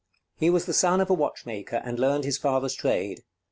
He 0.35 0.49
was 0.49 0.65
the 0.65 0.73
son 0.73 0.99
of 0.99 1.11
a 1.11 1.13
watchmaker, 1.13 1.79
and 1.85 1.99
learned 1.99 2.23
his 2.23 2.39
father's 2.39 2.73
trade. 2.73 3.21